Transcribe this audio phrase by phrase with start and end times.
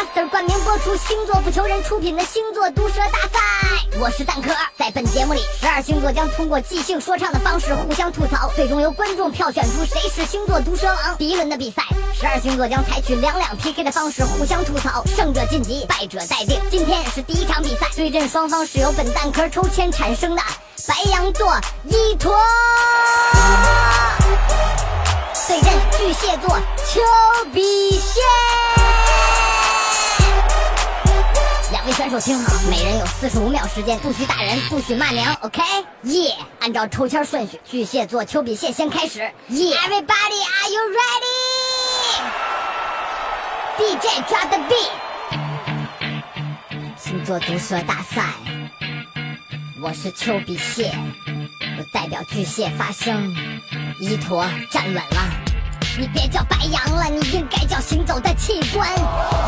[0.00, 3.38] Master 冠名播出，星座不求人出品的星座毒舌大赛。
[4.00, 11.18] 我是蛋壳，在本节目里，十二星座将通过即兴说唱的方式互相吐槽，最终由观众票选出谁是星座毒舌王。
[11.18, 11.82] 第一轮的比赛，
[12.18, 16.58] 十二星座将采取两两 PK 的方式互相吐槽，胜者晋级，败者待定。
[16.70, 20.40] 今天是第一场比赛，对阵双方是由本蛋壳抽签产生的
[20.88, 21.54] 白羊座
[21.84, 22.32] 一坨。
[25.46, 27.02] 对阵巨蟹座丘
[27.52, 28.22] 比仙，
[32.00, 35.60] 选手听好，每人有四十五秒时间，不许打人，不许骂娘，OK？
[36.04, 36.34] 耶！
[36.58, 39.18] 按照抽签顺序，巨蟹座丘比蟹先开始。
[39.48, 41.36] 耶！Everybody, are you ready?
[43.76, 44.88] DJ drop the beat。
[46.96, 48.32] 星座毒舌大赛，
[49.82, 50.94] 我是丘比蟹，
[51.26, 53.30] 我代表巨蟹发声。
[54.00, 55.30] 一坨站稳了，
[55.98, 58.88] 你别叫白羊了，你应该叫行走的器官，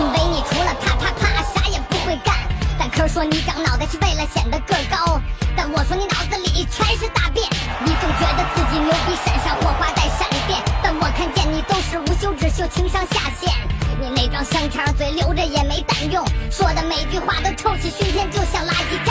[0.00, 1.44] 因为你除了啪啪啪
[3.20, 5.20] 说你长脑袋是为了显得个高，
[5.54, 7.46] 但我说你脑子里全是大便。
[7.84, 13.52] 你总觉得自己牛逼，闪闪火花带闪电，但我看见你都是无休止秀情商下限。
[14.00, 19.09] 你那张香肠嘴留着也没蛋用，说的每句话都臭气熏天，就像垃圾。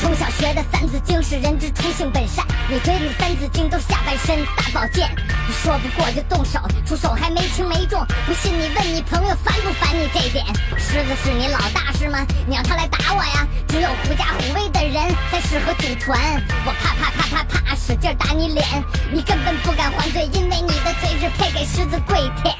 [0.00, 5.10] 从小学的三字经是人之初性本善，你嘴里的三字经都是下半身大保健。
[5.46, 10.46] 你说不过就动手，出手还没轻没重，不信你问你朋友烦不烦你这点？
[10.78, 12.24] 狮子是你老大是吗？
[12.46, 13.46] 你让他来打我呀？
[13.68, 16.18] 只有狐假虎威的人才适合组团。
[16.64, 18.64] 我啪啪啪啪啪使劲打你脸，
[19.12, 22.54] 你根本不敢还嘴，因为你的嘴只配给狮子跪舔。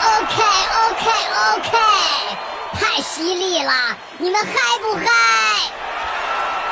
[0.00, 0.42] OK
[0.88, 1.10] OK
[1.54, 1.76] OK，
[2.72, 3.72] 太犀利了，
[4.16, 5.04] 你们嗨不嗨？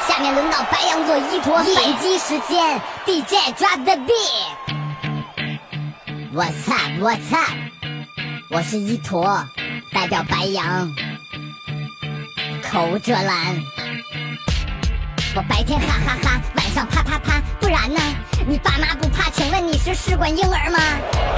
[0.06, 4.46] 下面轮到白羊座一坨反击时间，DJ drop the beat。
[6.32, 7.50] What's up What's up？
[8.50, 9.44] 我是一坨，
[9.92, 10.94] 代表白羊，
[12.70, 13.60] 口无遮拦。
[15.34, 18.00] 我白天哈哈哈，晚上啪啪啪，不然呢？
[18.46, 19.28] 你爸妈不怕？
[19.30, 20.78] 请问你是试管婴儿吗？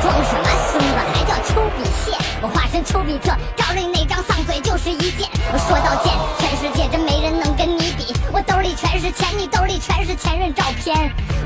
[0.03, 2.13] 装什么孙子，还叫丘比特？
[2.43, 5.29] 我化身丘比特，照着你那张丧嘴就是一剑。
[5.53, 7.58] 我说到剑，全世界真没人能。
[9.01, 10.97] 是钱，你兜里全是前任照片。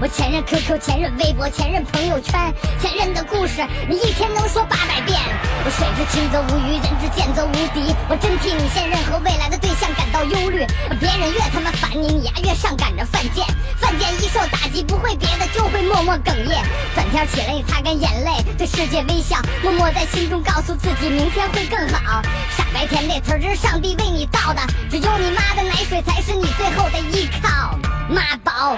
[0.00, 5.18] 我前任 QQ，前任微博，前任朋友圈，前任的故事，你一天能说八百遍。
[5.64, 7.94] 我水之清则无鱼，人之贱则无敌。
[8.08, 10.64] 我真替你现任和未来的对象感到忧虑。
[11.00, 13.44] 别人越他妈烦你，你呀越上赶着犯贱。
[13.80, 16.64] 犯贱一受打击，不会别的，就会默默哽咽。
[16.94, 22.22] 转天起来，你擦干眼泪，对世界微笑，默默在心中告诉自己，明天会更好。
[22.56, 27.76] 傻白甜这词儿是上帝为你造的，只有你妈的奶水才是你最后的依靠。
[28.08, 28.76] 妈宝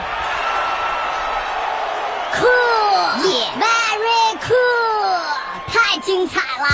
[2.35, 5.21] ，cool，yeah，very cool，
[5.73, 6.67] 太精彩啦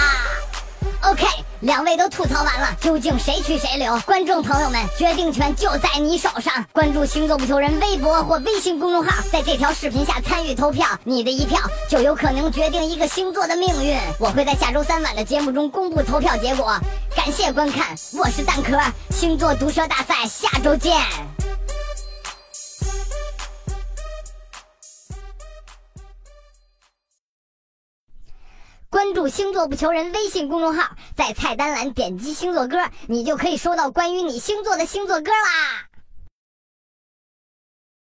[1.10, 1.40] ！OK。
[1.60, 3.98] 两位都吐槽完了，究竟谁去谁留？
[4.00, 6.65] 观众朋友们，决定权就在你手上。
[6.72, 13.98] 关注“星座不求人”微博或微信公众号，在这条视频下参与投票，你的一票就有可能决定一个星座的命运。
[14.19, 16.78] 我会在下周三晚的节目中公布投票结果。
[17.15, 18.78] 感谢观看，我是蛋壳，
[19.10, 20.97] 星座毒舌大赛下周见。
[29.00, 35.90] 关注“星座不求人”微信公众号，在菜单栏点击星座歌，你就可以收到关于你星座的星座歌啦。